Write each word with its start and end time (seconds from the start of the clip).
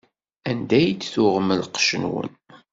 Anda 0.49 0.77
i 0.81 0.91
d-tuɣem 0.93 1.49
lqec-nwen? 1.61 2.31